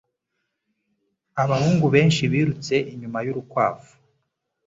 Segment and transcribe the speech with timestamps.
[1.43, 3.91] Abahungu benshi birutse inyuma yurukwavu